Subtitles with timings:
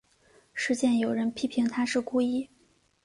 [0.55, 2.49] 事件有人批评她是故意。